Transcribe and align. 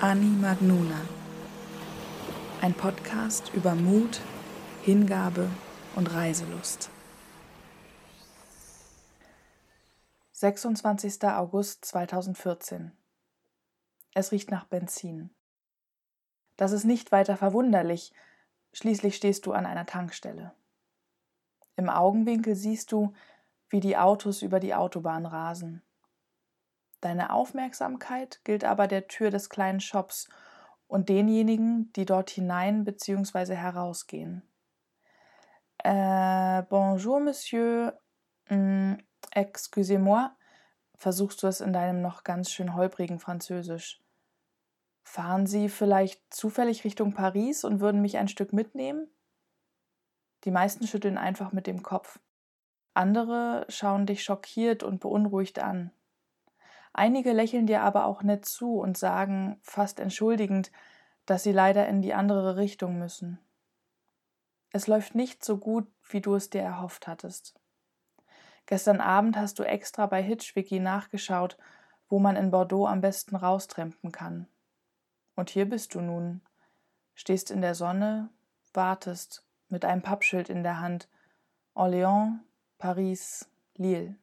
Ani 0.00 0.26
Magnuna. 0.26 1.00
Ein 2.60 2.72
Podcast 2.72 3.52
über 3.52 3.74
Mut, 3.74 4.20
Hingabe 4.82 5.50
und 5.96 6.14
Reiselust. 6.14 6.88
26. 10.30 11.24
August 11.24 11.84
2014. 11.84 12.92
Es 14.14 14.30
riecht 14.30 14.52
nach 14.52 14.66
Benzin. 14.66 15.30
Das 16.56 16.70
ist 16.70 16.84
nicht 16.84 17.10
weiter 17.10 17.36
verwunderlich, 17.36 18.12
schließlich 18.72 19.16
stehst 19.16 19.46
du 19.46 19.52
an 19.52 19.66
einer 19.66 19.84
Tankstelle. 19.84 20.52
Im 21.74 21.90
Augenwinkel 21.90 22.54
siehst 22.54 22.92
du, 22.92 23.14
wie 23.68 23.80
die 23.80 23.96
Autos 23.96 24.42
über 24.42 24.60
die 24.60 24.76
Autobahn 24.76 25.26
rasen. 25.26 25.82
Deine 27.00 27.32
Aufmerksamkeit 27.32 28.40
gilt 28.44 28.64
aber 28.64 28.86
der 28.86 29.06
Tür 29.06 29.30
des 29.30 29.48
kleinen 29.50 29.80
Shops 29.80 30.28
und 30.88 31.08
denjenigen, 31.08 31.92
die 31.92 32.04
dort 32.04 32.30
hinein 32.30 32.84
bzw. 32.84 33.54
herausgehen. 33.54 34.42
Äh, 35.78 36.62
bonjour, 36.68 37.20
Monsieur. 37.20 37.98
Mm, 38.48 38.94
Excusez-moi, 39.30 40.30
versuchst 40.96 41.42
du 41.42 41.46
es 41.46 41.60
in 41.60 41.72
deinem 41.72 42.00
noch 42.02 42.24
ganz 42.24 42.50
schön 42.50 42.74
holprigen 42.74 43.20
Französisch. 43.20 44.00
Fahren 45.04 45.46
Sie 45.46 45.68
vielleicht 45.68 46.22
zufällig 46.34 46.84
Richtung 46.84 47.14
Paris 47.14 47.64
und 47.64 47.80
würden 47.80 48.02
mich 48.02 48.18
ein 48.18 48.28
Stück 48.28 48.52
mitnehmen? 48.52 49.08
Die 50.44 50.50
meisten 50.50 50.86
schütteln 50.86 51.18
einfach 51.18 51.52
mit 51.52 51.66
dem 51.66 51.82
Kopf. 51.82 52.18
Andere 52.94 53.64
schauen 53.68 54.06
dich 54.06 54.22
schockiert 54.22 54.82
und 54.82 55.00
beunruhigt 55.00 55.60
an. 55.60 55.92
Einige 56.98 57.32
lächeln 57.32 57.68
dir 57.68 57.82
aber 57.82 58.06
auch 58.06 58.24
nett 58.24 58.44
zu 58.44 58.80
und 58.80 58.98
sagen, 58.98 59.60
fast 59.62 60.00
entschuldigend, 60.00 60.72
dass 61.26 61.44
sie 61.44 61.52
leider 61.52 61.86
in 61.86 62.02
die 62.02 62.12
andere 62.12 62.56
Richtung 62.56 62.98
müssen. 62.98 63.38
Es 64.72 64.88
läuft 64.88 65.14
nicht 65.14 65.44
so 65.44 65.58
gut, 65.58 65.86
wie 66.10 66.20
du 66.20 66.34
es 66.34 66.50
dir 66.50 66.62
erhofft 66.62 67.06
hattest. 67.06 67.54
Gestern 68.66 69.00
Abend 69.00 69.36
hast 69.36 69.60
du 69.60 69.62
extra 69.62 70.06
bei 70.06 70.20
Hitchwiki 70.20 70.80
nachgeschaut, 70.80 71.56
wo 72.08 72.18
man 72.18 72.34
in 72.34 72.50
Bordeaux 72.50 72.88
am 72.88 73.00
besten 73.00 73.36
raustrempen 73.36 74.10
kann. 74.10 74.48
Und 75.36 75.50
hier 75.50 75.68
bist 75.68 75.94
du 75.94 76.00
nun, 76.00 76.40
stehst 77.14 77.52
in 77.52 77.60
der 77.60 77.76
Sonne, 77.76 78.28
wartest, 78.74 79.44
mit 79.68 79.84
einem 79.84 80.02
Pappschild 80.02 80.48
in 80.48 80.64
der 80.64 80.80
Hand, 80.80 81.08
Orléans, 81.76 82.40
Paris, 82.76 83.48
Lille. 83.76 84.16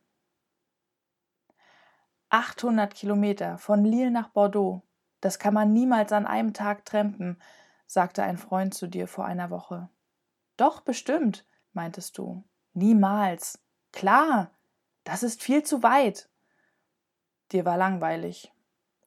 800 2.35 2.93
Kilometer 2.93 3.57
von 3.57 3.85
Lille 3.85 4.11
nach 4.11 4.27
Bordeaux, 4.27 4.81
das 5.21 5.39
kann 5.39 5.53
man 5.53 5.71
niemals 5.71 6.11
an 6.11 6.25
einem 6.25 6.51
Tag 6.51 6.83
trampen, 6.83 7.41
sagte 7.87 8.23
ein 8.23 8.37
Freund 8.37 8.73
zu 8.73 8.87
dir 8.87 9.07
vor 9.07 9.23
einer 9.23 9.49
Woche. 9.51 9.87
Doch, 10.57 10.81
bestimmt, 10.81 11.45
meintest 11.71 12.17
du. 12.17 12.43
Niemals. 12.73 13.63
Klar, 13.93 14.51
das 15.05 15.23
ist 15.23 15.43
viel 15.43 15.63
zu 15.63 15.81
weit. 15.81 16.27
Dir 17.53 17.63
war 17.63 17.77
langweilig. 17.77 18.51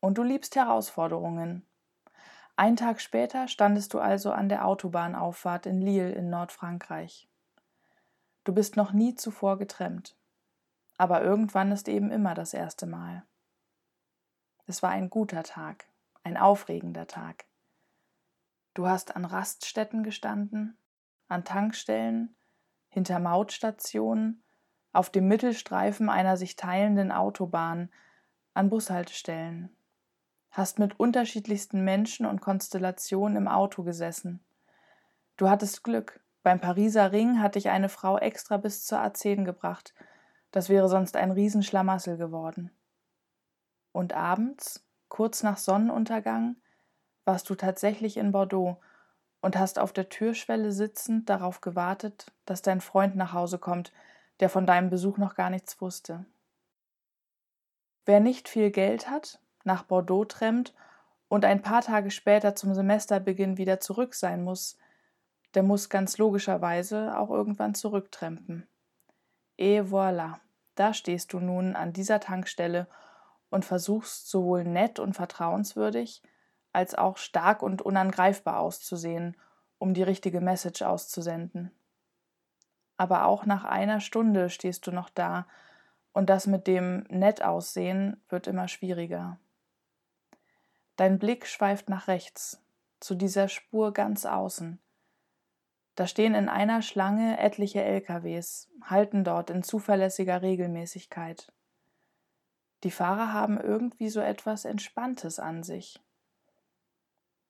Und 0.01 0.17
du 0.17 0.23
liebst 0.23 0.57
Herausforderungen. 0.57 1.67
Ein 2.57 2.77
Tag 2.77 2.99
später 2.99 3.47
standest 3.47 3.93
du 3.93 4.01
also 4.01 4.33
an 4.33 4.49
der 4.49 4.65
Autobahnauffahrt 4.65 5.67
in 5.67 5.83
Lille 5.83 6.13
in 6.13 6.31
Nordfrankreich. 6.31 7.29
Du 8.45 8.55
bist 8.55 8.79
noch 8.79 8.93
nie 8.93 9.17
zuvor 9.17 9.59
getrennt. 9.59 10.17
Aber 10.99 11.23
irgendwann 11.23 11.71
ist 11.71 11.89
eben 11.89 12.11
immer 12.11 12.35
das 12.35 12.53
erste 12.53 12.87
Mal. 12.87 13.23
Es 14.69 14.83
war 14.83 14.91
ein 14.91 15.09
guter 15.09 15.45
Tag, 15.45 15.87
ein 16.25 16.37
aufregender 16.37 17.07
Tag. 17.07 17.47
Du 18.75 18.87
hast 18.87 19.17
an 19.17 19.25
Raststätten 19.25 20.03
gestanden, 20.03 20.77
an 21.27 21.43
Tankstellen, 21.43 22.37
hinter 22.91 23.19
Mautstationen, 23.19 24.43
auf 24.93 25.09
dem 25.09 25.27
Mittelstreifen 25.27 26.11
einer 26.11 26.37
sich 26.37 26.55
teilenden 26.55 27.13
Autobahn, 27.13 27.89
an 28.53 28.69
Bushaltestellen, 28.69 29.75
hast 30.51 30.79
mit 30.79 31.01
unterschiedlichsten 31.01 31.83
Menschen 31.83 32.27
und 32.27 32.43
Konstellationen 32.43 33.39
im 33.39 33.49
Auto 33.49 33.85
gesessen. 33.85 34.45
Du 35.39 35.49
hattest 35.49 35.83
Glück. 35.83 36.21
Beim 36.43 36.61
Pariser 36.61 37.11
Ring 37.11 37.41
hat 37.41 37.55
dich 37.55 37.71
eine 37.71 37.89
Frau 37.89 38.19
extra 38.19 38.59
bis 38.59 38.85
zur 38.85 38.99
A10 38.99 39.45
gebracht. 39.45 39.95
Das 40.51 40.69
wäre 40.69 40.91
sonst 40.91 41.17
ein 41.17 41.31
Riesenschlamassel 41.31 42.19
geworden. 42.19 42.71
Und 43.93 44.13
abends, 44.13 44.85
kurz 45.09 45.43
nach 45.43 45.57
Sonnenuntergang, 45.57 46.57
warst 47.25 47.49
du 47.51 47.55
tatsächlich 47.55 48.17
in 48.17 48.33
Bordeaux 48.33 48.79
und 49.41 49.57
hast 49.59 49.79
auf 49.79 49.93
der 49.93 50.09
Türschwelle 50.09 50.73
sitzend 50.73 51.29
darauf 51.29 51.61
gewartet, 51.61 52.33
dass 52.45 52.63
dein 52.63 52.81
Freund 52.81 53.17
nach 53.17 53.33
Hause 53.33 53.59
kommt, 53.59 53.93
der 54.41 54.49
von 54.49 54.67
deinem 54.67 54.91
Besuch 54.91 55.19
noch 55.19 55.35
gar 55.35 55.51
nichts 55.51 55.81
wusste. 55.81 56.25
Wer 58.05 58.21
nicht 58.21 58.49
viel 58.49 58.71
Geld 58.71 59.11
hat, 59.11 59.41
nach 59.65 59.83
Bordeaux 59.83 60.25
trennt 60.25 60.75
und 61.29 61.45
ein 61.45 61.63
paar 61.63 61.83
Tage 61.83 62.11
später 62.11 62.55
zum 62.55 62.75
Semesterbeginn 62.75 63.59
wieder 63.59 63.81
zurück 63.81 64.15
sein 64.15 64.43
muss, 64.43 64.79
der 65.55 65.63
muss 65.63 65.89
ganz 65.89 66.19
logischerweise 66.19 67.17
auch 67.19 67.31
irgendwann 67.31 67.75
zurücktrempen. 67.75 68.67
Et 69.59 69.83
voilà, 69.83 70.37
da 70.75 70.95
stehst 70.95 71.33
du 71.33 71.41
nun 71.41 71.75
an 71.75 71.93
dieser 71.93 72.21
Tankstelle 72.21 72.87
und 73.51 73.65
versuchst 73.65 74.29
sowohl 74.29 74.65
nett 74.65 74.99
und 74.99 75.15
vertrauenswürdig 75.15 76.23
als 76.73 76.95
auch 76.95 77.17
stark 77.17 77.63
und 77.63 77.83
unangreifbar 77.83 78.61
auszusehen, 78.61 79.37
um 79.79 79.95
die 79.95 80.03
richtige 80.03 80.41
Message 80.41 80.83
auszusenden. 80.83 81.71
Aber 82.97 83.27
auch 83.27 83.47
nach 83.47 83.65
einer 83.65 84.01
Stunde 84.01 84.51
stehst 84.51 84.87
du 84.87 84.93
noch 84.93 85.09
da 85.09 85.47
und 86.13 86.31
das 86.31 86.47
mit 86.47 86.67
dem 86.67 87.05
nett 87.09 87.43
aussehen 87.43 88.23
wird 88.29 88.47
immer 88.47 88.69
schwieriger. 88.69 89.39
Dein 90.97 91.19
Blick 91.19 91.47
schweift 91.47 91.89
nach 91.89 92.09
rechts, 92.09 92.61
zu 92.99 93.15
dieser 93.15 93.49
Spur 93.49 93.93
ganz 93.93 94.27
außen. 94.27 94.81
Da 95.95 96.07
stehen 96.07 96.35
in 96.35 96.49
einer 96.49 96.83
Schlange 96.83 97.39
etliche 97.39 97.83
LKWs, 97.83 98.69
halten 98.83 99.25
dort 99.25 99.51
in 99.51 99.63
zuverlässiger 99.63 100.43
Regelmäßigkeit. 100.43 101.53
Die 102.85 102.91
Fahrer 102.91 103.33
haben 103.33 103.61
irgendwie 103.61 104.09
so 104.09 104.21
etwas 104.21 104.65
Entspanntes 104.65 105.39
an 105.39 105.63
sich. 105.63 106.01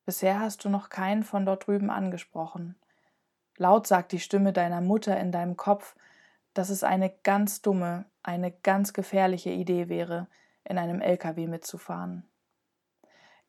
Bisher 0.06 0.40
hast 0.40 0.64
du 0.64 0.70
noch 0.70 0.88
keinen 0.88 1.22
von 1.22 1.44
dort 1.44 1.66
drüben 1.66 1.90
angesprochen. 1.90 2.76
Laut 3.58 3.86
sagt 3.86 4.12
die 4.12 4.20
Stimme 4.20 4.52
deiner 4.52 4.80
Mutter 4.80 5.18
in 5.20 5.32
deinem 5.32 5.56
Kopf, 5.56 5.96
dass 6.54 6.70
es 6.70 6.82
eine 6.82 7.10
ganz 7.24 7.60
dumme, 7.60 8.06
eine 8.22 8.50
ganz 8.50 8.92
gefährliche 8.92 9.50
Idee 9.50 9.88
wäre, 9.88 10.28
in 10.64 10.78
einem 10.78 11.00
LKW 11.00 11.46
mitzufahren. 11.46 12.28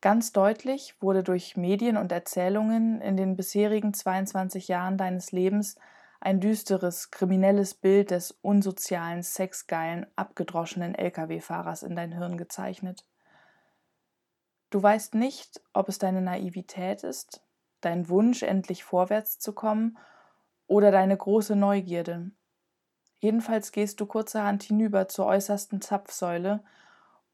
Ganz 0.01 0.31
deutlich 0.31 0.95
wurde 1.01 1.23
durch 1.23 1.57
Medien 1.57 1.97
und 1.97 2.11
Erzählungen 2.11 3.01
in 3.01 3.17
den 3.17 3.35
bisherigen 3.35 3.93
22 3.93 4.67
Jahren 4.67 4.97
deines 4.97 5.31
Lebens 5.31 5.77
ein 6.21 6.39
düsteres, 6.39 7.11
kriminelles 7.11 7.73
Bild 7.73 8.11
des 8.11 8.31
unsozialen, 8.41 9.23
sexgeilen, 9.23 10.05
abgedroschenen 10.15 10.95
Lkw-Fahrers 10.95 11.83
in 11.83 11.95
dein 11.95 12.11
Hirn 12.11 12.37
gezeichnet. 12.37 13.05
Du 14.69 14.83
weißt 14.83 15.15
nicht, 15.15 15.61
ob 15.73 15.89
es 15.89 15.97
deine 15.97 16.21
Naivität 16.21 17.03
ist, 17.03 17.41
dein 17.81 18.09
Wunsch, 18.09 18.43
endlich 18.43 18.83
vorwärts 18.83 19.39
zu 19.39 19.53
kommen, 19.53 19.97
oder 20.67 20.91
deine 20.91 21.17
große 21.17 21.55
Neugierde. 21.55 22.31
Jedenfalls 23.19 23.71
gehst 23.71 23.99
du 23.99 24.05
kurzerhand 24.05 24.63
hinüber 24.63 25.07
zur 25.07 25.25
äußersten 25.25 25.81
Zapfsäule 25.81 26.63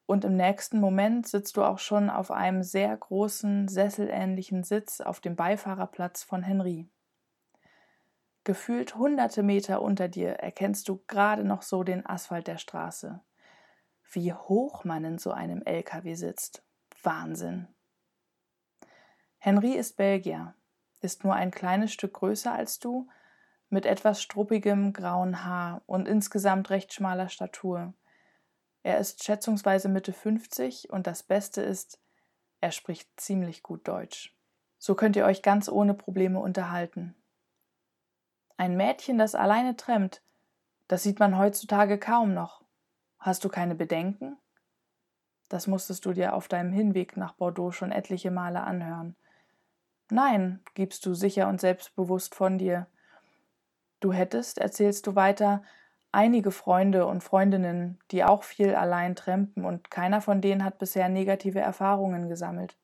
und 0.05 0.23
im 0.23 0.35
nächsten 0.35 0.79
Moment 0.79 1.27
sitzt 1.27 1.57
du 1.57 1.63
auch 1.63 1.79
schon 1.79 2.09
auf 2.09 2.31
einem 2.31 2.63
sehr 2.63 2.95
großen, 2.95 3.67
sesselähnlichen 3.67 4.63
Sitz 4.63 5.01
auf 5.01 5.19
dem 5.19 5.35
Beifahrerplatz 5.35 6.23
von 6.23 6.43
Henry. 6.43 6.89
Gefühlt 8.45 8.95
hunderte 8.95 9.41
Meter 9.41 9.81
unter 9.81 10.07
dir 10.07 10.33
erkennst 10.33 10.87
du 10.87 11.03
gerade 11.07 11.43
noch 11.43 11.63
so 11.63 11.83
den 11.83 12.05
Asphalt 12.05 12.45
der 12.45 12.59
Straße. 12.59 13.19
Wie 14.11 14.33
hoch 14.33 14.83
man 14.83 15.03
in 15.03 15.17
so 15.17 15.31
einem 15.31 15.63
LKW 15.63 16.13
sitzt. 16.13 16.63
Wahnsinn. 17.01 17.67
Henry 19.39 19.73
ist 19.73 19.97
Belgier, 19.97 20.53
ist 21.01 21.23
nur 21.23 21.33
ein 21.33 21.49
kleines 21.49 21.91
Stück 21.91 22.13
größer 22.13 22.53
als 22.53 22.77
du, 22.77 23.09
mit 23.69 23.87
etwas 23.87 24.21
struppigem 24.21 24.93
grauen 24.93 25.43
Haar 25.43 25.81
und 25.87 26.07
insgesamt 26.07 26.69
recht 26.69 26.93
schmaler 26.93 27.29
Statur. 27.29 27.95
Er 28.83 28.99
ist 28.99 29.23
schätzungsweise 29.23 29.89
Mitte 29.89 30.13
50 30.13 30.91
und 30.91 31.07
das 31.07 31.23
Beste 31.23 31.63
ist, 31.63 31.99
er 32.61 32.71
spricht 32.71 33.09
ziemlich 33.19 33.63
gut 33.63 33.87
Deutsch. 33.87 34.37
So 34.77 34.93
könnt 34.93 35.15
ihr 35.15 35.25
euch 35.25 35.41
ganz 35.41 35.67
ohne 35.67 35.95
Probleme 35.95 36.39
unterhalten. 36.39 37.15
Ein 38.57 38.77
Mädchen, 38.77 39.17
das 39.17 39.35
alleine 39.35 39.75
trennt, 39.75 40.21
das 40.87 41.03
sieht 41.03 41.19
man 41.19 41.37
heutzutage 41.37 41.97
kaum 41.97 42.33
noch. 42.33 42.63
Hast 43.19 43.43
du 43.43 43.49
keine 43.49 43.75
Bedenken? 43.75 44.37
Das 45.49 45.67
musstest 45.67 46.05
du 46.05 46.13
dir 46.13 46.33
auf 46.33 46.47
deinem 46.47 46.71
Hinweg 46.71 47.17
nach 47.17 47.33
Bordeaux 47.33 47.71
schon 47.71 47.91
etliche 47.91 48.31
Male 48.31 48.61
anhören. 48.61 49.15
Nein, 50.09 50.61
gibst 50.75 51.05
du 51.05 51.13
sicher 51.13 51.47
und 51.47 51.59
selbstbewusst 51.59 52.35
von 52.35 52.57
dir. 52.57 52.87
Du 53.99 54.13
hättest, 54.13 54.59
erzählst 54.59 55.07
du 55.07 55.15
weiter, 55.15 55.63
einige 56.11 56.51
Freunde 56.51 57.07
und 57.07 57.23
Freundinnen, 57.23 57.99
die 58.11 58.23
auch 58.23 58.43
viel 58.43 58.75
allein 58.75 59.15
trampen, 59.15 59.65
und 59.65 59.89
keiner 59.89 60.21
von 60.21 60.41
denen 60.41 60.63
hat 60.63 60.77
bisher 60.77 61.09
negative 61.09 61.59
Erfahrungen 61.59 62.29
gesammelt. 62.29 62.77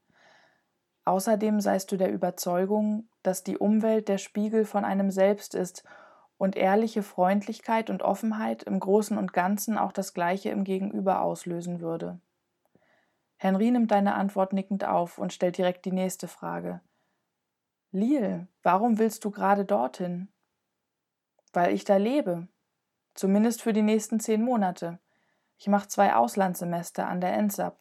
Außerdem 1.05 1.61
seist 1.61 1.91
du 1.91 1.97
der 1.97 2.11
Überzeugung, 2.11 3.09
dass 3.23 3.43
die 3.43 3.57
Umwelt 3.57 4.07
der 4.07 4.17
Spiegel 4.17 4.65
von 4.65 4.85
einem 4.85 5.09
selbst 5.11 5.55
ist 5.55 5.83
und 6.37 6.55
ehrliche 6.55 7.03
Freundlichkeit 7.03 7.89
und 7.89 8.03
Offenheit 8.03 8.63
im 8.63 8.79
Großen 8.79 9.17
und 9.17 9.33
Ganzen 9.33 9.77
auch 9.77 9.91
das 9.91 10.13
Gleiche 10.13 10.49
im 10.49 10.63
Gegenüber 10.63 11.21
auslösen 11.21 11.81
würde. 11.81 12.19
Henry 13.37 13.71
nimmt 13.71 13.91
deine 13.91 14.13
Antwort 14.13 14.53
nickend 14.53 14.83
auf 14.85 15.17
und 15.17 15.33
stellt 15.33 15.57
direkt 15.57 15.85
die 15.85 15.91
nächste 15.91 16.27
Frage. 16.27 16.81
Lil, 17.91 18.47
warum 18.61 18.99
willst 18.99 19.25
du 19.25 19.31
gerade 19.31 19.65
dorthin? 19.65 20.29
Weil 21.51 21.73
ich 21.73 21.83
da 21.83 21.97
lebe. 21.97 22.47
Zumindest 23.15 23.61
für 23.61 23.73
die 23.73 23.81
nächsten 23.81 24.19
zehn 24.19 24.43
Monate. 24.43 24.99
Ich 25.57 25.67
mache 25.67 25.87
zwei 25.87 26.15
Auslandssemester 26.15 27.07
an 27.07 27.19
der 27.19 27.33
ENSAP. 27.33 27.77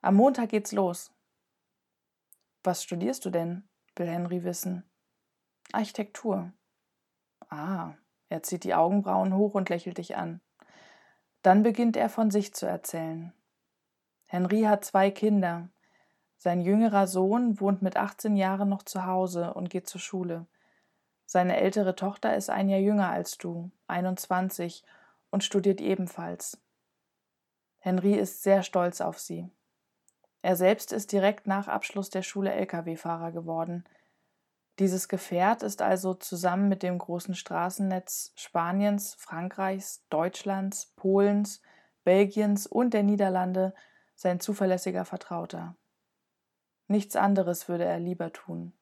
Am 0.00 0.14
Montag 0.14 0.48
geht's 0.48 0.72
los. 0.72 1.12
Was 2.64 2.82
studierst 2.82 3.24
du 3.24 3.30
denn? 3.30 3.68
will 3.96 4.06
Henry 4.06 4.44
wissen. 4.44 4.84
Architektur. 5.72 6.52
Ah, 7.48 7.94
er 8.28 8.42
zieht 8.42 8.64
die 8.64 8.74
Augenbrauen 8.74 9.34
hoch 9.34 9.54
und 9.54 9.68
lächelt 9.68 9.98
dich 9.98 10.16
an. 10.16 10.40
Dann 11.42 11.62
beginnt 11.62 11.96
er 11.96 12.08
von 12.08 12.30
sich 12.30 12.54
zu 12.54 12.66
erzählen. 12.66 13.32
Henry 14.26 14.62
hat 14.62 14.84
zwei 14.84 15.10
Kinder. 15.10 15.68
Sein 16.38 16.60
jüngerer 16.60 17.06
Sohn 17.06 17.60
wohnt 17.60 17.82
mit 17.82 17.96
18 17.96 18.36
Jahren 18.36 18.68
noch 18.68 18.82
zu 18.82 19.04
Hause 19.06 19.52
und 19.54 19.68
geht 19.68 19.88
zur 19.88 20.00
Schule. 20.00 20.46
Seine 21.26 21.56
ältere 21.56 21.94
Tochter 21.94 22.36
ist 22.36 22.50
ein 22.50 22.68
Jahr 22.68 22.80
jünger 22.80 23.10
als 23.10 23.38
du, 23.38 23.70
21, 23.88 24.84
und 25.30 25.44
studiert 25.44 25.80
ebenfalls. 25.80 26.60
Henry 27.78 28.14
ist 28.14 28.42
sehr 28.42 28.62
stolz 28.62 29.00
auf 29.00 29.18
sie. 29.18 29.50
Er 30.42 30.56
selbst 30.56 30.92
ist 30.92 31.12
direkt 31.12 31.46
nach 31.46 31.68
Abschluss 31.68 32.10
der 32.10 32.22
Schule 32.22 32.52
Lkw-Fahrer 32.52 33.30
geworden. 33.30 33.84
Dieses 34.78 35.08
Gefährt 35.08 35.62
ist 35.62 35.82
also 35.82 36.14
zusammen 36.14 36.68
mit 36.68 36.82
dem 36.82 36.98
großen 36.98 37.34
Straßennetz 37.34 38.32
Spaniens, 38.34 39.14
Frankreichs, 39.14 40.04
Deutschlands, 40.10 40.92
Polens, 40.96 41.62
Belgiens 42.04 42.66
und 42.66 42.92
der 42.92 43.04
Niederlande 43.04 43.74
sein 44.14 44.40
zuverlässiger 44.40 45.04
Vertrauter. 45.04 45.76
Nichts 46.88 47.16
anderes 47.16 47.68
würde 47.68 47.84
er 47.84 48.00
lieber 48.00 48.32
tun. 48.32 48.72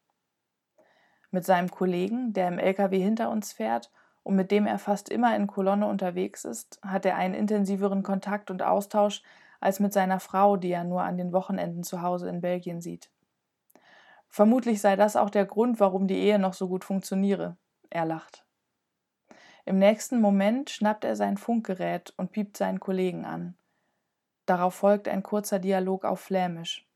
Mit 1.31 1.45
seinem 1.45 1.71
Kollegen, 1.71 2.33
der 2.33 2.49
im 2.49 2.59
LKW 2.59 2.99
hinter 2.99 3.31
uns 3.31 3.53
fährt 3.53 3.91
und 4.23 4.35
mit 4.37 4.51
dem 4.51 4.67
er 4.67 4.79
fast 4.79 5.09
immer 5.09 5.37
in 5.37 5.47
Kolonne 5.47 5.87
unterwegs 5.87 6.45
ist, 6.45 6.81
hat 6.83 7.05
er 7.05 7.17
einen 7.17 7.35
intensiveren 7.35 8.03
Kontakt 8.03 8.51
und 8.51 8.63
Austausch 8.63 9.23
als 9.61 9.79
mit 9.79 9.93
seiner 9.93 10.21
Frau, 10.21 10.57
die 10.57 10.73
er 10.73 10.85
nur 10.85 11.03
an 11.03 11.17
den 11.17 11.33
Wochenenden 11.33 11.83
zu 11.83 12.03
Hause 12.03 12.29
in 12.29 12.41
Belgien 12.41 12.81
sieht. 12.81 13.11
Vermutlich 14.29 14.81
sei 14.81 14.97
das 14.97 15.17
auch 15.17 15.31
der 15.31 15.45
Grund, 15.45 15.81
warum 15.81 16.07
die 16.07 16.19
Ehe 16.19 16.39
noch 16.39 16.55
so 16.55 16.69
gut 16.69 16.85
funktioniere. 16.85 17.57
Er 17.91 18.07
lacht. 18.07 18.45
Im 19.65 19.79
nächsten 19.79 20.21
Moment 20.21 20.71
schnappt 20.71 21.05
er 21.05 21.17
sein 21.17 21.37
Funkgerät 21.37 22.15
und 22.17 22.33
piept 22.33 22.57
seinen 22.57 22.81
Kollegen 22.81 23.25
an. 23.25 23.57
Darauf 24.47 24.75
folgt 24.75 25.07
ein 25.09 25.23
kurzer 25.23 25.59
Dialog 25.59 26.05
auf 26.05 26.21
Flämisch. 26.21 26.87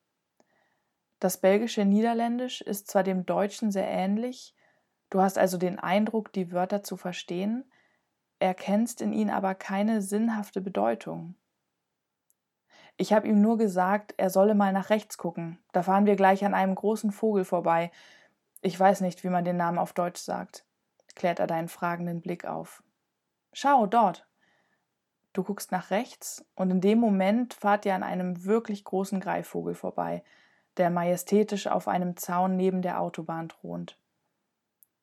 Das 1.21 1.39
belgische 1.39 1.85
Niederländisch 1.85 2.61
ist 2.61 2.89
zwar 2.89 3.03
dem 3.03 3.27
Deutschen 3.27 3.71
sehr 3.71 3.89
ähnlich, 3.89 4.55
du 5.11 5.21
hast 5.21 5.39
also 5.39 5.59
den 5.59 5.79
Eindruck, 5.79 6.33
die 6.33 6.53
Wörter 6.53 6.83
zu 6.83 6.97
verstehen, 6.97 7.65
erkennst 8.39 9.01
in 9.01 9.13
ihnen 9.13 9.31
aber 9.31 9.55
keine 9.55 10.03
sinnhafte 10.03 10.61
Bedeutung. 10.61 11.37
Ich 12.97 13.13
habe 13.13 13.27
ihm 13.27 13.41
nur 13.41 13.59
gesagt, 13.59 14.15
er 14.17 14.31
solle 14.31 14.55
mal 14.55 14.73
nach 14.73 14.91
rechts 14.91 15.19
gucken. 15.19 15.59
Da 15.73 15.83
fahren 15.83 16.07
wir 16.07 16.17
gleich 16.17 16.45
an 16.45 16.55
einem 16.55 16.75
großen 16.75 17.11
Vogel 17.11 17.45
vorbei. 17.45 17.91
Ich 18.61 18.79
weiß 18.79 19.01
nicht, 19.01 19.25
wie 19.25 19.31
man 19.31 19.45
den 19.45 19.57
Namen 19.57 19.79
auf 19.79 19.93
Deutsch 19.93 20.21
sagt, 20.21 20.65
klärt 21.15 21.41
er 21.41 21.47
deinen 21.47 21.69
fragenden 21.69 22.21
Blick 22.21 22.45
auf. 22.45 22.83
Schau, 23.53 23.87
dort. 23.87 24.27
Du 25.33 25.43
guckst 25.43 25.73
nach 25.73 25.91
rechts 25.91 26.47
und 26.55 26.71
in 26.71 26.81
dem 26.81 26.99
Moment 26.99 27.55
fahrt 27.55 27.85
ihr 27.85 27.95
an 27.95 28.05
einem 28.05 28.45
wirklich 28.45 28.85
großen 28.85 29.19
Greifvogel 29.19 29.75
vorbei, 29.75 30.23
der 30.77 30.91
majestätisch 30.91 31.67
auf 31.67 31.89
einem 31.89 32.17
Zaun 32.17 32.57
neben 32.57 32.83
der 32.83 33.01
Autobahn 33.01 33.49
thront. 33.49 33.99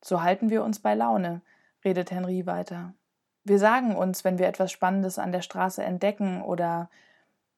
So 0.02 0.22
halten 0.22 0.50
wir 0.50 0.64
uns 0.64 0.80
bei 0.80 0.96
Laune, 0.96 1.42
redet 1.84 2.12
Henry 2.12 2.46
weiter. 2.46 2.94
Wir 3.44 3.60
sagen 3.60 3.96
uns, 3.96 4.24
wenn 4.24 4.40
wir 4.40 4.48
etwas 4.48 4.72
Spannendes 4.72 5.20
an 5.20 5.32
der 5.32 5.42
Straße 5.42 5.84
entdecken 5.84 6.42
oder 6.42 6.90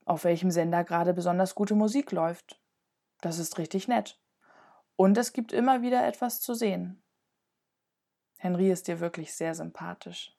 auf 0.05 0.23
welchem 0.23 0.51
Sender 0.51 0.83
gerade 0.83 1.13
besonders 1.13 1.55
gute 1.55 1.75
Musik 1.75 2.11
läuft. 2.11 2.61
Das 3.21 3.39
ist 3.39 3.57
richtig 3.57 3.87
nett. 3.87 4.19
Und 4.95 5.17
es 5.17 5.33
gibt 5.33 5.53
immer 5.53 5.81
wieder 5.81 6.05
etwas 6.05 6.39
zu 6.39 6.53
sehen. 6.53 7.01
Henry 8.37 8.69
ist 8.69 8.87
dir 8.87 8.99
wirklich 8.99 9.33
sehr 9.33 9.55
sympathisch. 9.55 10.37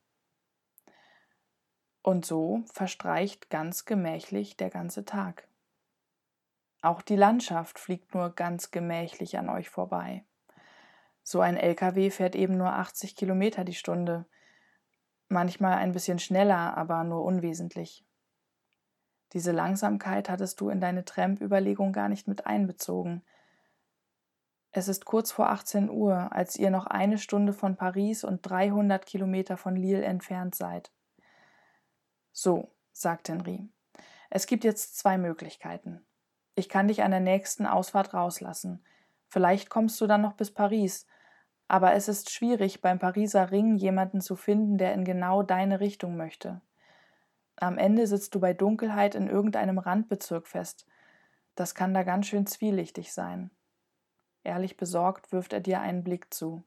Und 2.03 2.27
so 2.27 2.63
verstreicht 2.71 3.49
ganz 3.49 3.87
gemächlich 3.87 4.57
der 4.59 4.69
ganze 4.69 5.07
Tag. 5.07 5.49
Auch 6.83 7.01
die 7.01 7.17
Landschaft 7.17 7.79
fliegt 7.79 8.15
nur 8.15 8.29
ganz 8.29 8.71
gemächlich 8.71 9.39
an 9.39 9.49
euch 9.49 9.71
vorbei. 9.71 10.27
So 11.23 11.41
ein 11.41 11.57
LKW 11.57 12.11
fährt 12.11 12.37
eben 12.37 12.59
nur 12.59 12.75
80 12.75 13.17
Kilometer 13.17 13.65
die 13.65 13.73
Stunde. 13.73 14.27
Manchmal 15.29 15.79
ein 15.79 15.93
bisschen 15.93 16.19
schneller, 16.19 16.77
aber 16.77 17.03
nur 17.05 17.25
unwesentlich. 17.25 18.05
Diese 19.35 19.51
Langsamkeit 19.51 20.31
hattest 20.31 20.61
du 20.61 20.71
in 20.71 20.81
deine 20.81 21.05
Tramp-Überlegung 21.05 21.93
gar 21.93 22.09
nicht 22.09 22.29
mit 22.29 22.47
einbezogen. 22.47 23.23
Es 24.71 24.89
ist 24.89 25.05
kurz 25.05 25.33
vor 25.33 25.51
18 25.51 25.91
Uhr, 25.91 26.33
als 26.33 26.57
ihr 26.57 26.71
noch 26.71 26.87
eine 26.87 27.19
Stunde 27.19 27.53
von 27.53 27.77
Paris 27.77 28.25
und 28.25 28.43
300 28.43 29.05
Kilometer 29.05 29.57
von 29.57 29.77
Lille 29.77 30.05
entfernt 30.05 30.55
seid. 30.55 30.93
So, 32.33 32.73
sagt 32.93 33.29
Henry. 33.29 33.69
Es 34.31 34.47
gibt 34.47 34.65
jetzt 34.65 34.99
zwei 34.99 35.19
Möglichkeiten. 35.19 36.05
Ich 36.55 36.69
kann 36.69 36.89
dich 36.89 37.03
an 37.03 37.11
der 37.11 37.21
nächsten 37.21 37.67
Ausfahrt 37.67 38.15
rauslassen. 38.15 38.85
Vielleicht 39.29 39.69
kommst 39.69 40.01
du 40.01 40.07
dann 40.07 40.23
noch 40.23 40.35
bis 40.35 40.53
Paris. 40.53 41.07
Aber 41.67 41.95
es 41.95 42.09
ist 42.09 42.31
schwierig, 42.31 42.81
beim 42.81 42.99
Pariser 42.99 43.51
Ring 43.51 43.77
jemanden 43.77 44.21
zu 44.21 44.37
finden, 44.37 44.79
der 44.79 44.93
in 44.95 45.05
genau 45.05 45.43
deine 45.43 45.81
Richtung 45.81 46.17
möchte. 46.17 46.61
Am 47.57 47.79
Ende 47.79 48.07
sitzt 48.07 48.35
du 48.35 48.41
bei 48.41 48.53
Dunkelheit 48.53 49.15
in 49.15 49.29
irgendeinem 49.29 49.79
Randbezirk 49.79 50.47
fest. 50.47 50.87
Das 51.55 51.75
kann 51.75 51.95
da 51.95 52.03
ganz 52.03 52.27
schön 52.27 52.47
zwielichtig 52.47 53.13
sein. 53.13 53.51
Ehrlich 54.43 54.77
besorgt 54.77 55.33
wirft 55.33 55.53
er 55.53 55.61
dir 55.61 55.81
einen 55.81 56.05
Blick 56.05 56.33
zu. 56.35 56.65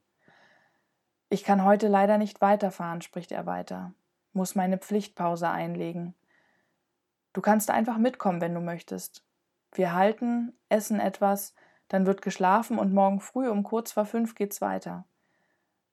Ich 1.28 1.44
kann 1.44 1.64
heute 1.64 1.88
leider 1.88 2.18
nicht 2.18 2.40
weiterfahren, 2.40 3.02
spricht 3.02 3.32
er 3.32 3.46
weiter 3.46 3.92
muss 4.38 4.54
meine 4.54 4.78
Pflichtpause 4.78 5.50
einlegen. 5.50 6.14
Du 7.34 7.42
kannst 7.42 7.70
einfach 7.70 7.98
mitkommen, 7.98 8.40
wenn 8.40 8.54
du 8.54 8.60
möchtest. 8.60 9.24
Wir 9.72 9.92
halten, 9.94 10.54
essen 10.70 10.98
etwas, 10.98 11.54
dann 11.88 12.06
wird 12.06 12.22
geschlafen 12.22 12.78
und 12.78 12.94
morgen 12.94 13.20
früh 13.20 13.48
um 13.48 13.62
kurz 13.62 13.92
vor 13.92 14.06
fünf 14.06 14.34
geht's 14.34 14.62
weiter. 14.62 15.04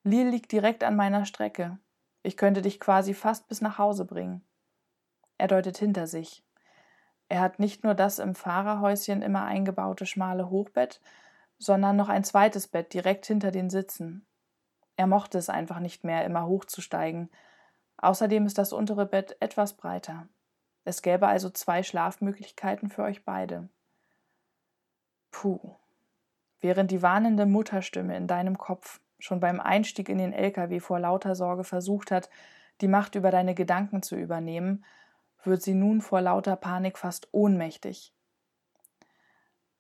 Lille 0.04 0.30
liegt 0.30 0.52
direkt 0.52 0.84
an 0.84 0.96
meiner 0.96 1.26
Strecke. 1.26 1.78
Ich 2.24 2.38
könnte 2.38 2.62
dich 2.62 2.80
quasi 2.80 3.14
fast 3.14 3.48
bis 3.48 3.62
nach 3.62 3.78
Hause 3.78 4.06
bringen. 4.06 4.44
Er 5.38 5.48
deutet 5.48 5.78
hinter 5.78 6.08
sich. 6.08 6.44
Er 7.28 7.42
hat 7.42 7.60
nicht 7.60 7.84
nur 7.84 7.94
das 7.94 8.20
im 8.20 8.36
Fahrerhäuschen 8.36 9.22
immer 9.22 9.46
eingebaute 9.46 10.06
schmale 10.06 10.50
Hochbett, 10.50 11.02
sondern 11.58 11.96
noch 11.96 12.10
ein 12.10 12.24
zweites 12.24 12.68
Bett 12.68 12.94
direkt 12.94 13.26
hinter 13.26 13.52
den 13.52 13.70
Sitzen. 13.70 14.26
Er 14.96 15.08
mochte 15.08 15.38
es 15.38 15.50
einfach 15.50 15.80
nicht 15.80 16.04
mehr, 16.04 16.24
immer 16.26 16.46
hochzusteigen, 16.46 17.30
Außerdem 17.98 18.46
ist 18.46 18.58
das 18.58 18.74
untere 18.74 19.06
Bett 19.06 19.38
etwas 19.40 19.74
breiter. 19.74 20.28
Es 20.84 21.02
gäbe 21.02 21.28
also 21.28 21.50
zwei 21.50 21.82
Schlafmöglichkeiten 21.82 22.90
für 22.90 23.04
euch 23.04 23.24
beide. 23.24 23.70
Puh. 25.32 25.76
Während 26.62 26.92
die 26.92 27.02
warnende 27.02 27.46
Mutterstimme 27.46 28.16
in 28.16 28.28
deinem 28.28 28.58
Kopf 28.58 29.00
schon 29.20 29.40
beim 29.40 29.60
Einstieg 29.60 30.10
in 30.10 30.18
den 30.18 30.34
LKW 30.34 30.80
vor 30.80 31.00
lauter 31.00 31.36
Sorge 31.36 31.64
versucht 31.64 32.12
hat, 32.12 32.30
die 32.82 32.88
Macht 32.88 33.16
über 33.16 33.32
deine 33.32 33.56
Gedanken 33.56 34.04
zu 34.04 34.16
übernehmen, 34.16 34.84
wird 35.48 35.62
sie 35.62 35.74
nun 35.74 36.02
vor 36.02 36.22
lauter 36.22 36.56
Panik 36.56 36.98
fast 36.98 37.28
ohnmächtig. 37.32 38.14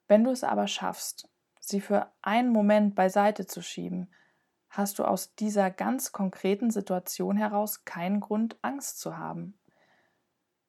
Wenn 0.07 0.23
du 0.23 0.31
es 0.31 0.43
aber 0.43 0.67
schaffst, 0.67 1.29
sie 1.59 1.81
für 1.81 2.11
einen 2.21 2.51
Moment 2.51 2.95
beiseite 2.95 3.45
zu 3.47 3.61
schieben 3.61 4.09
hast 4.77 4.99
du 4.99 5.05
aus 5.05 5.35
dieser 5.35 5.71
ganz 5.71 6.11
konkreten 6.11 6.69
Situation 6.69 7.37
heraus 7.37 7.85
keinen 7.85 8.19
Grund, 8.19 8.57
Angst 8.61 8.99
zu 8.99 9.17
haben. 9.17 9.57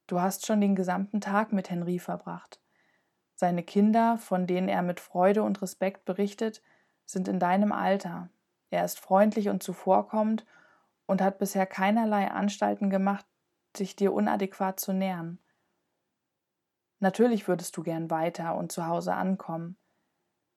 Du 0.06 0.20
hast 0.20 0.46
schon 0.46 0.60
den 0.60 0.76
gesamten 0.76 1.20
Tag 1.20 1.52
mit 1.52 1.70
Henry 1.70 1.98
verbracht. 1.98 2.60
Seine 3.34 3.62
Kinder, 3.62 4.18
von 4.18 4.46
denen 4.46 4.68
er 4.68 4.82
mit 4.82 5.00
Freude 5.00 5.42
und 5.42 5.60
Respekt 5.60 6.04
berichtet, 6.04 6.62
sind 7.04 7.28
in 7.28 7.38
deinem 7.38 7.72
Alter. 7.72 8.30
Er 8.70 8.84
ist 8.84 9.00
freundlich 9.00 9.48
und 9.48 9.62
zuvorkommend 9.62 10.46
und 11.06 11.20
hat 11.20 11.38
bisher 11.38 11.66
keinerlei 11.66 12.30
Anstalten 12.30 12.90
gemacht, 12.90 13.26
sich 13.76 13.96
dir 13.96 14.12
unadäquat 14.12 14.80
zu 14.80 14.92
nähern. 14.92 15.38
Natürlich 16.98 17.46
würdest 17.46 17.76
du 17.76 17.82
gern 17.82 18.10
weiter 18.10 18.56
und 18.56 18.72
zu 18.72 18.86
Hause 18.86 19.14
ankommen. 19.14 19.76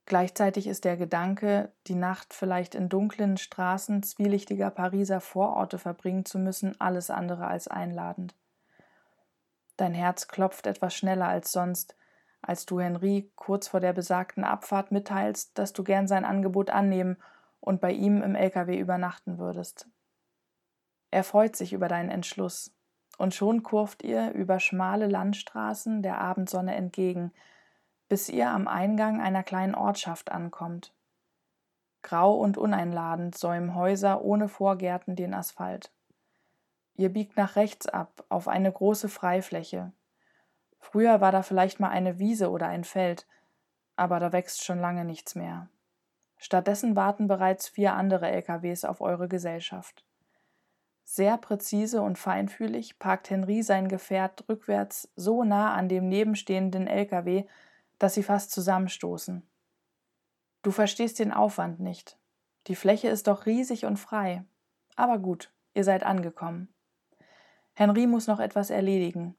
Gleichzeitig 0.05 0.65
ist 0.65 0.85
der 0.85 0.97
Gedanke, 0.97 1.71
die 1.87 1.95
Nacht 1.95 2.33
vielleicht 2.33 2.73
in 2.73 2.89
dunklen 2.89 3.37
Straßen 3.37 4.01
zwielichtiger 4.01 4.71
Pariser 4.71 5.21
Vororte 5.21 5.77
verbringen 5.77 6.25
zu 6.25 6.39
müssen, 6.39 6.79
alles 6.81 7.09
andere 7.11 7.45
als 7.45 7.67
einladend. 7.67 8.35
Dein 9.77 9.93
Herz 9.93 10.27
klopft 10.27 10.65
etwas 10.65 10.95
schneller 10.95 11.27
als 11.27 11.51
sonst, 11.51 11.95
als 12.41 12.65
du 12.65 12.79
Henri 12.79 13.31
kurz 13.35 13.67
vor 13.67 13.79
der 13.81 13.93
besagten 13.93 14.43
Abfahrt 14.43 14.91
mitteilst, 14.91 15.57
dass 15.57 15.73
du 15.73 15.83
gern 15.83 16.07
sein 16.07 16.25
Angebot 16.25 16.69
annehmen 16.69 17.17
und 17.59 17.81
bei 17.81 17.91
ihm 17.91 18.23
im 18.23 18.35
LKW 18.35 18.79
übernachten 18.79 19.37
würdest. 19.37 19.87
Er 21.11 21.23
freut 21.23 21.55
sich 21.55 21.73
über 21.73 21.87
deinen 21.87 22.09
Entschluss, 22.09 22.73
und 23.19 23.33
schon 23.33 23.63
kurft 23.63 24.01
ihr 24.01 24.31
über 24.31 24.61
schmale 24.61 25.05
Landstraßen 25.05 26.01
der 26.01 26.19
Abendsonne 26.19 26.73
entgegen, 26.73 27.33
bis 28.07 28.29
ihr 28.29 28.49
am 28.49 28.67
Eingang 28.67 29.19
einer 29.19 29.43
kleinen 29.43 29.75
Ortschaft 29.75 30.31
ankommt. 30.31 30.93
Grau 32.01 32.33
und 32.33 32.57
uneinladend 32.57 33.37
säumen 33.37 33.75
Häuser 33.75 34.23
ohne 34.23 34.47
Vorgärten 34.47 35.17
den 35.17 35.33
Asphalt. 35.33 35.91
Ihr 36.95 37.09
biegt 37.09 37.35
nach 37.35 37.57
rechts 37.57 37.87
ab 37.87 38.23
auf 38.29 38.47
eine 38.47 38.71
große 38.71 39.09
Freifläche. 39.09 39.91
Früher 40.79 41.19
war 41.19 41.33
da 41.33 41.43
vielleicht 41.43 41.81
mal 41.81 41.89
eine 41.89 42.19
Wiese 42.19 42.49
oder 42.49 42.67
ein 42.67 42.85
Feld, 42.85 43.27
aber 43.97 44.21
da 44.21 44.31
wächst 44.31 44.63
schon 44.63 44.79
lange 44.79 45.03
nichts 45.03 45.35
mehr. 45.35 45.67
Stattdessen 46.37 46.95
warten 46.95 47.27
bereits 47.27 47.67
vier 47.67 47.95
andere 47.95 48.29
LKWs 48.29 48.85
auf 48.85 49.01
eure 49.01 49.27
Gesellschaft. 49.27 50.05
Sehr 51.11 51.37
präzise 51.37 52.03
und 52.03 52.19
feinfühlig 52.19 52.99
parkt 52.99 53.31
Henry 53.31 53.63
sein 53.63 53.87
Gefährt 53.87 54.47
rückwärts 54.47 55.09
so 55.15 55.43
nah 55.43 55.73
an 55.73 55.89
dem 55.89 56.07
nebenstehenden 56.07 56.85
LKW, 56.85 57.45
dass 57.97 58.13
sie 58.13 58.21
fast 58.21 58.51
zusammenstoßen. 58.51 59.41
Du 60.61 60.69
verstehst 60.69 61.17
den 61.17 61.33
Aufwand 61.33 61.79
nicht. 61.79 62.19
Die 62.67 62.75
Fläche 62.75 63.09
ist 63.09 63.25
doch 63.25 63.47
riesig 63.47 63.85
und 63.85 63.97
frei. 63.97 64.43
Aber 64.95 65.17
gut, 65.17 65.51
ihr 65.73 65.83
seid 65.83 66.03
angekommen. 66.03 66.71
Henry 67.73 68.05
muss 68.05 68.27
noch 68.27 68.39
etwas 68.39 68.69
erledigen. 68.69 69.35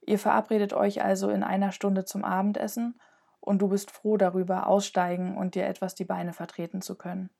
Ihr 0.00 0.18
verabredet 0.18 0.72
euch 0.72 1.04
also 1.04 1.30
in 1.30 1.44
einer 1.44 1.70
Stunde 1.70 2.04
zum 2.04 2.24
Abendessen 2.24 3.00
und 3.38 3.62
du 3.62 3.68
bist 3.68 3.92
froh 3.92 4.16
darüber, 4.16 4.66
aussteigen 4.66 5.36
und 5.36 5.54
dir 5.54 5.66
etwas 5.66 5.94
die 5.94 6.04
Beine 6.04 6.32
vertreten 6.32 6.82
zu 6.82 6.96
können. 6.96 7.30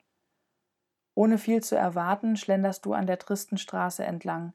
Ohne 1.15 1.39
viel 1.39 1.63
zu 1.63 1.77
erwarten, 1.77 2.37
schlenderst 2.37 2.87
du 2.87 2.95
an 2.95 3.07
der 3.07 3.19
tristen 3.19 3.59
Straße 3.59 4.05
entlang, 4.05 4.55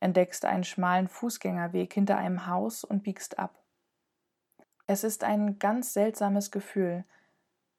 entdeckst 0.00 0.44
einen 0.44 0.64
schmalen 0.64 1.08
Fußgängerweg 1.08 1.92
hinter 1.92 2.18
einem 2.18 2.46
Haus 2.46 2.84
und 2.84 3.02
biegst 3.02 3.38
ab. 3.38 3.62
Es 4.86 5.04
ist 5.04 5.24
ein 5.24 5.58
ganz 5.58 5.92
seltsames 5.92 6.50
Gefühl. 6.50 7.04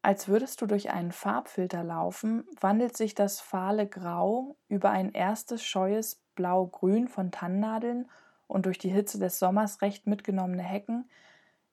Als 0.01 0.27
würdest 0.27 0.62
du 0.62 0.65
durch 0.65 0.89
einen 0.91 1.12
Farbfilter 1.12 1.84
laufen, 1.84 2.46
wandelt 2.60 2.98
sich 2.98 3.13
das 3.13 3.39
fahle 3.39 3.88
Grau 3.88 4.58
über 4.67 4.89
ein 4.89 5.12
erstes 5.12 5.63
scheues 5.63 6.24
Blau-Grün 6.36 7.08
von 7.08 7.31
Tannennadeln 7.31 8.10
und 8.48 8.65
durch 8.65 8.79
die 8.79 8.89
Hitze 8.89 9.20
des 9.20 9.38
Sommers 9.38 9.81
recht 9.81 10.08
mitgenommene 10.08 10.63
Hecken 10.63 11.10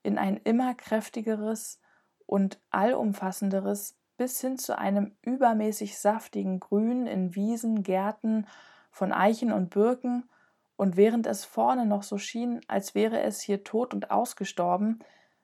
in 0.03 0.19
ein 0.19 0.37
immer 0.37 0.75
kräftigeres 0.75 1.81
und 2.27 2.61
allumfassenderes 2.71 3.98
bis 4.19 4.41
hin 4.41 4.59
zu 4.59 4.77
einem 4.77 5.17
übermäßig 5.23 5.99
saftigen 5.99 6.61
Grün 6.61 7.07
in 7.07 7.35
Wiesen, 7.35 7.83
Gärten 7.83 8.47
von 8.91 9.13
Eichen 9.13 9.53
und 9.53 9.71
Birken, 9.71 10.29
und 10.77 10.97
während 10.97 11.27
es 11.27 11.45
vorne 11.45 11.87
noch 11.87 12.05
so 12.05 12.19
schien, 12.19 12.61
als 12.69 12.95
wäre 12.95 13.21
es 13.21 13.41
hier 13.41 13.65
tot 13.65 13.95
und 13.95 14.13
ausgestorben, 14.13 15.01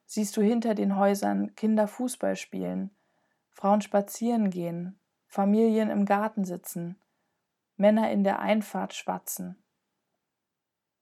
siehst 0.07 0.37
du 0.37 0.43
hinter 0.43 0.75
den 0.75 0.97
Häusern 0.97 1.57
Kinder 1.57 1.89
Fußball 1.89 2.37
spielen, 2.37 2.91
Frauen 3.51 3.81
spazieren 3.81 4.51
gehen, 4.51 4.99
Familien 5.27 5.91
im 5.91 6.05
Garten 6.05 6.45
sitzen, 6.45 7.01
Männer 7.77 8.13
in 8.13 8.23
der 8.23 8.39
Einfahrt 8.39 8.95
schwatzen. 8.95 9.57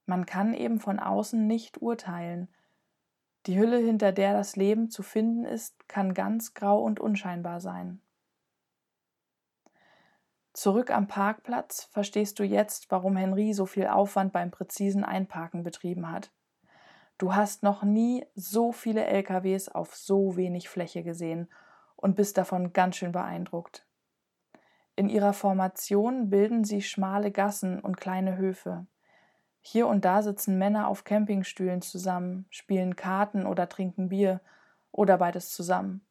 Man 0.07 0.25
kann 0.25 0.55
eben 0.55 0.79
von 0.79 0.99
außen 0.99 1.45
nicht 1.45 1.81
urteilen, 1.81 2.47
die 3.45 3.57
Hülle, 3.57 3.77
hinter 3.77 4.11
der 4.11 4.33
das 4.33 4.55
Leben 4.55 4.89
zu 4.89 5.03
finden 5.03 5.45
ist, 5.45 5.87
kann 5.89 6.13
ganz 6.13 6.53
grau 6.53 6.81
und 6.81 6.99
unscheinbar 6.99 7.59
sein. 7.59 8.01
Zurück 10.53 10.91
am 10.91 11.07
Parkplatz 11.07 11.85
verstehst 11.85 12.37
du 12.39 12.43
jetzt, 12.43 12.91
warum 12.91 13.15
Henry 13.17 13.53
so 13.53 13.65
viel 13.65 13.87
Aufwand 13.87 14.31
beim 14.31 14.51
präzisen 14.51 15.03
Einparken 15.03 15.63
betrieben 15.63 16.11
hat. 16.11 16.31
Du 17.17 17.35
hast 17.35 17.63
noch 17.63 17.83
nie 17.83 18.25
so 18.35 18.71
viele 18.71 19.05
LKWs 19.05 19.69
auf 19.69 19.95
so 19.95 20.35
wenig 20.35 20.69
Fläche 20.69 21.03
gesehen 21.03 21.49
und 21.95 22.15
bist 22.15 22.37
davon 22.37 22.71
ganz 22.71 22.97
schön 22.97 23.11
beeindruckt. 23.11 23.87
In 24.95 25.09
ihrer 25.09 25.33
Formation 25.33 26.29
bilden 26.29 26.63
sie 26.63 26.81
schmale 26.81 27.31
Gassen 27.31 27.79
und 27.79 27.97
kleine 27.97 28.37
Höfe. 28.37 28.85
Hier 29.65 29.87
und 29.87 30.03
da 30.03 30.21
sitzen 30.21 30.57
Männer 30.57 30.89
auf 30.89 31.05
Campingstühlen 31.05 31.81
zusammen, 31.81 32.45
spielen 32.49 32.97
Karten 32.97 33.45
oder 33.45 33.69
trinken 33.69 34.09
Bier 34.09 34.41
oder 34.91 35.17
beides 35.17 35.51
zusammen. 35.51 36.05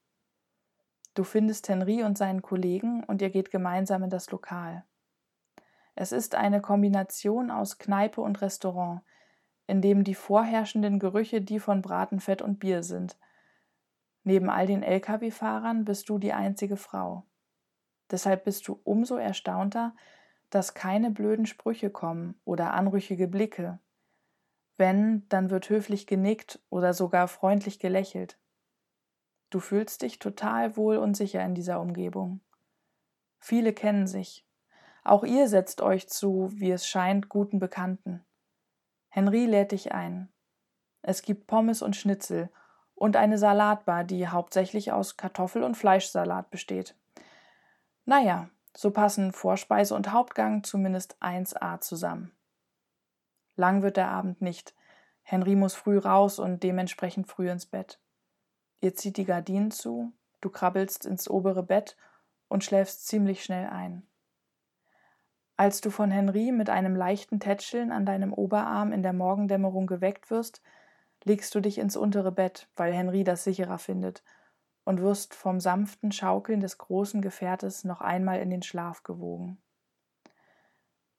Du 1.14 1.22
findest 1.22 1.68
Henry 1.68 2.02
und 2.02 2.16
seinen 2.16 2.40
Kollegen 2.40 3.04
und 3.04 3.20
ihr 3.20 3.28
geht 3.28 3.50
gemeinsam 3.50 4.02
in 4.04 4.10
das 4.10 4.30
Lokal. 4.30 4.84
Es 5.94 6.12
ist 6.12 6.34
eine 6.34 6.62
Kombination 6.62 7.50
aus 7.50 7.76
Kneipe 7.76 8.22
und 8.22 8.40
Restaurant, 8.40 9.02
in 9.66 9.82
dem 9.82 10.02
die 10.02 10.14
vorherrschenden 10.14 10.98
Gerüche 10.98 11.42
die 11.42 11.60
von 11.60 11.82
Bratenfett 11.82 12.40
und 12.40 12.58
Bier 12.58 12.82
sind. 12.82 13.18
Neben 14.24 14.48
all 14.48 14.66
den 14.66 14.82
Lkw-Fahrern 14.82 15.84
bist 15.84 16.08
du 16.08 16.18
die 16.18 16.32
einzige 16.32 16.78
Frau. 16.78 17.26
Deshalb 18.10 18.44
bist 18.44 18.66
du 18.66 18.80
umso 18.84 19.16
erstaunter, 19.16 19.94
dass 20.54 20.74
keine 20.74 21.10
blöden 21.10 21.46
Sprüche 21.46 21.88
kommen 21.88 22.38
oder 22.44 22.74
anrüchige 22.74 23.26
Blicke. 23.26 23.78
Wenn, 24.76 25.26
dann 25.30 25.48
wird 25.48 25.70
höflich 25.70 26.06
genickt 26.06 26.60
oder 26.68 26.92
sogar 26.92 27.26
freundlich 27.26 27.78
gelächelt. 27.78 28.38
Du 29.48 29.60
fühlst 29.60 30.02
dich 30.02 30.18
total 30.18 30.76
wohl 30.76 30.98
und 30.98 31.16
sicher 31.16 31.42
in 31.42 31.54
dieser 31.54 31.80
Umgebung. 31.80 32.40
Viele 33.38 33.72
kennen 33.72 34.06
sich. 34.06 34.46
Auch 35.04 35.24
ihr 35.24 35.48
setzt 35.48 35.80
euch 35.80 36.08
zu, 36.08 36.50
wie 36.52 36.70
es 36.70 36.86
scheint, 36.86 37.30
guten 37.30 37.58
Bekannten. 37.58 38.22
Henry 39.08 39.46
lädt 39.46 39.72
dich 39.72 39.92
ein. 39.92 40.30
Es 41.00 41.22
gibt 41.22 41.46
Pommes 41.46 41.80
und 41.80 41.96
Schnitzel 41.96 42.50
und 42.94 43.16
eine 43.16 43.38
Salatbar, 43.38 44.04
die 44.04 44.28
hauptsächlich 44.28 44.92
aus 44.92 45.16
Kartoffel- 45.16 45.64
und 45.64 45.76
Fleischsalat 45.76 46.50
besteht. 46.50 46.94
Naja, 48.04 48.50
so 48.76 48.90
passen 48.90 49.32
Vorspeise 49.32 49.94
und 49.94 50.12
Hauptgang 50.12 50.64
zumindest 50.64 51.16
1a 51.22 51.80
zusammen. 51.80 52.32
Lang 53.56 53.82
wird 53.82 53.96
der 53.96 54.08
Abend 54.08 54.40
nicht. 54.40 54.74
Henry 55.22 55.54
muss 55.54 55.74
früh 55.74 55.98
raus 55.98 56.38
und 56.38 56.62
dementsprechend 56.62 57.28
früh 57.28 57.50
ins 57.50 57.66
Bett. 57.66 58.00
Ihr 58.80 58.94
zieht 58.94 59.16
die 59.16 59.24
Gardinen 59.24 59.70
zu, 59.70 60.12
du 60.40 60.50
krabbelst 60.50 61.06
ins 61.06 61.28
obere 61.28 61.62
Bett 61.62 61.96
und 62.48 62.64
schläfst 62.64 63.06
ziemlich 63.06 63.44
schnell 63.44 63.68
ein. 63.68 64.06
Als 65.56 65.80
du 65.80 65.90
von 65.90 66.10
Henry 66.10 66.50
mit 66.50 66.70
einem 66.70 66.96
leichten 66.96 67.38
Tätscheln 67.38 67.92
an 67.92 68.06
deinem 68.06 68.32
Oberarm 68.32 68.92
in 68.92 69.02
der 69.02 69.12
Morgendämmerung 69.12 69.86
geweckt 69.86 70.30
wirst, 70.30 70.62
legst 71.24 71.54
du 71.54 71.60
dich 71.60 71.78
ins 71.78 71.96
untere 71.96 72.32
Bett, 72.32 72.68
weil 72.74 72.92
Henry 72.92 73.22
das 73.22 73.44
sicherer 73.44 73.78
findet 73.78 74.24
und 74.84 75.00
wirst 75.00 75.34
vom 75.34 75.60
sanften 75.60 76.12
Schaukeln 76.12 76.60
des 76.60 76.78
großen 76.78 77.22
Gefährtes 77.22 77.84
noch 77.84 78.00
einmal 78.00 78.40
in 78.40 78.50
den 78.50 78.62
Schlaf 78.62 79.02
gewogen. 79.02 79.62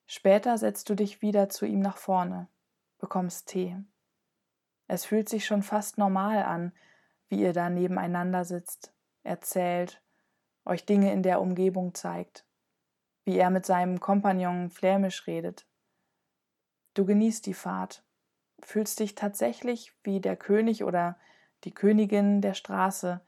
Später 0.05 0.57
setzt 0.57 0.89
du 0.89 0.95
dich 0.95 1.21
wieder 1.21 1.49
zu 1.49 1.65
ihm 1.65 1.79
nach 1.79 1.97
vorne, 1.97 2.47
bekommst 2.99 3.47
Tee. 3.47 3.77
Es 4.87 5.05
fühlt 5.05 5.29
sich 5.29 5.45
schon 5.45 5.63
fast 5.63 5.97
normal 5.97 6.43
an, 6.43 6.73
wie 7.29 7.41
ihr 7.41 7.53
da 7.53 7.69
nebeneinander 7.69 8.45
sitzt, 8.45 8.93
erzählt, 9.23 10.01
euch 10.65 10.85
Dinge 10.85 11.11
in 11.11 11.23
der 11.23 11.41
Umgebung 11.41 11.93
zeigt, 11.93 12.45
wie 13.23 13.37
er 13.37 13.49
mit 13.49 13.65
seinem 13.65 13.99
Kompagnon 13.99 14.69
flämisch 14.69 15.25
redet. 15.25 15.65
Du 16.93 17.05
genießt 17.05 17.45
die 17.45 17.53
Fahrt, 17.53 18.03
fühlst 18.61 18.99
dich 18.99 19.15
tatsächlich 19.15 19.93
wie 20.03 20.19
der 20.19 20.35
König 20.35 20.83
oder 20.83 21.17
die 21.63 21.73
Königin 21.73 22.41
der 22.41 22.53
Straße, 22.53 23.21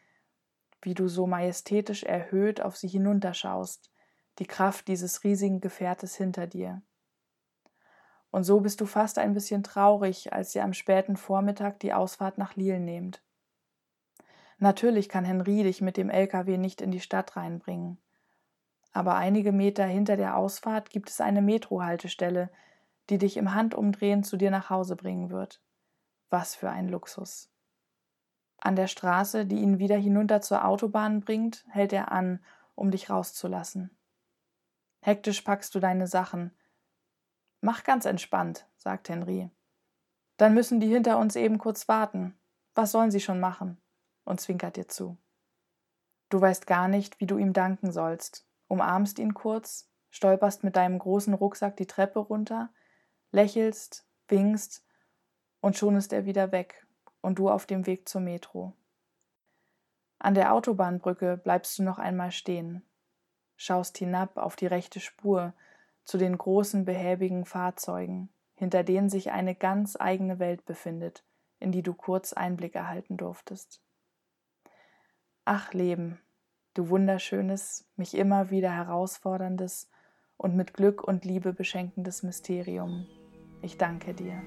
wie 0.85 0.93
du 0.93 1.07
so 1.07 1.27
majestätisch 1.27 2.03
erhöht 2.03 2.61
auf 2.61 2.77
sie 2.77 2.87
hinunterschaust, 2.87 3.91
die 4.39 4.45
Kraft 4.45 4.87
dieses 4.87 5.23
riesigen 5.23 5.59
Gefährtes 5.59 6.15
hinter 6.15 6.47
dir. 6.47 6.81
Und 8.31 8.43
so 8.43 8.59
bist 8.59 8.81
du 8.81 8.85
fast 8.85 9.17
ein 9.17 9.33
bisschen 9.33 9.63
traurig, 9.63 10.33
als 10.33 10.53
ihr 10.55 10.63
am 10.63 10.73
späten 10.73 11.15
Vormittag 11.17 11.79
die 11.79 11.93
Ausfahrt 11.93 12.37
nach 12.37 12.55
Lille 12.55 12.79
nehmt. 12.79 13.23
Natürlich 14.57 15.09
kann 15.09 15.25
Henri 15.25 15.63
dich 15.63 15.81
mit 15.81 15.97
dem 15.97 16.09
LKW 16.09 16.57
nicht 16.57 16.81
in 16.81 16.91
die 16.91 16.99
Stadt 16.99 17.35
reinbringen. 17.35 17.97
Aber 18.93 19.15
einige 19.15 19.51
Meter 19.51 19.85
hinter 19.85 20.17
der 20.17 20.37
Ausfahrt 20.37 20.89
gibt 20.89 21.09
es 21.09 21.19
eine 21.19 21.41
Metrohaltestelle, 21.41 22.49
die 23.09 23.17
dich 23.17 23.37
im 23.37 23.53
Handumdrehen 23.53 24.23
zu 24.23 24.37
dir 24.37 24.51
nach 24.51 24.69
Hause 24.69 24.95
bringen 24.95 25.29
wird. 25.29 25.61
Was 26.29 26.55
für 26.55 26.69
ein 26.69 26.87
Luxus. 26.89 27.49
An 28.65 28.75
der 28.75 28.87
Straße, 28.87 29.45
die 29.45 29.57
ihn 29.57 29.77
wieder 29.77 29.95
hinunter 29.95 30.41
zur 30.41 30.65
Autobahn 30.65 31.21
bringt, 31.21 31.63
hält 31.69 31.93
er 31.93 32.11
an, 32.11 32.43
um 32.73 32.89
dich 32.89 33.11
rauszulassen. 33.11 33.95
Hektisch 35.01 35.41
packst 35.41 35.75
du 35.75 35.79
deine 35.79 36.07
Sachen. 36.07 36.51
Mach 37.61 37.83
ganz 37.83 38.05
entspannt, 38.05 38.67
sagt 38.75 39.07
Henry. 39.07 39.51
Dann 40.37 40.55
müssen 40.55 40.79
die 40.79 40.87
hinter 40.87 41.19
uns 41.19 41.35
eben 41.35 41.59
kurz 41.59 41.87
warten. 41.87 42.35
Was 42.73 42.91
sollen 42.91 43.11
sie 43.11 43.19
schon 43.19 43.39
machen? 43.39 43.79
und 44.23 44.41
zwinkert 44.41 44.77
dir 44.77 44.87
zu. 44.87 45.15
Du 46.29 46.41
weißt 46.41 46.65
gar 46.65 46.87
nicht, 46.87 47.19
wie 47.19 47.27
du 47.27 47.37
ihm 47.37 47.53
danken 47.53 47.91
sollst, 47.91 48.47
umarmst 48.67 49.19
ihn 49.19 49.35
kurz, 49.35 49.91
stolperst 50.09 50.63
mit 50.63 50.75
deinem 50.75 50.97
großen 50.97 51.35
Rucksack 51.35 51.77
die 51.77 51.85
Treppe 51.85 52.17
runter, 52.17 52.73
lächelst, 53.31 54.07
winkst 54.27 54.83
und 55.61 55.77
schon 55.77 55.95
ist 55.97 56.11
er 56.11 56.25
wieder 56.25 56.51
weg 56.51 56.84
und 57.25 57.39
du 57.39 57.49
auf 57.49 57.65
dem 57.65 57.87
Weg 57.87 58.07
zur 58.07 58.21
Metro. 58.21 58.73
An 60.19 60.35
der 60.35 60.53
Autobahnbrücke 60.53 61.37
bleibst 61.37 61.79
du 61.79 61.83
noch 61.83 61.97
einmal 61.97 62.31
stehen, 62.31 62.83
schaust 63.57 63.97
hinab 63.97 64.37
auf 64.37 64.55
die 64.55 64.67
rechte 64.67 64.99
Spur 64.99 65.53
zu 66.03 66.19
den 66.19 66.37
großen 66.37 66.85
behäbigen 66.85 67.45
Fahrzeugen, 67.45 68.29
hinter 68.53 68.83
denen 68.83 69.09
sich 69.09 69.31
eine 69.31 69.55
ganz 69.55 69.97
eigene 69.99 70.37
Welt 70.37 70.65
befindet, 70.65 71.23
in 71.59 71.71
die 71.71 71.81
du 71.81 71.95
kurz 71.95 72.31
Einblick 72.31 72.75
erhalten 72.75 73.17
durftest. 73.17 73.81
Ach 75.45 75.73
Leben, 75.73 76.19
du 76.75 76.89
wunderschönes, 76.89 77.89
mich 77.95 78.15
immer 78.15 78.51
wieder 78.51 78.69
herausforderndes 78.69 79.89
und 80.37 80.55
mit 80.55 80.75
Glück 80.75 81.03
und 81.03 81.25
Liebe 81.25 81.53
beschenkendes 81.53 82.21
Mysterium, 82.21 83.07
ich 83.63 83.79
danke 83.79 84.13
dir. 84.13 84.39